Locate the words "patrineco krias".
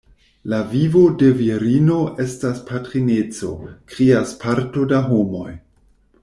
2.71-4.35